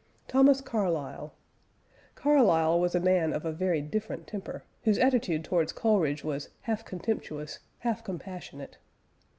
[0.28, 1.32] "THOMAS CARLYLE.
[2.14, 6.84] Carlyle was a man of a very different temper, whose attitude towards Coleridge was "half
[6.84, 8.76] contemptuous, half compassionate."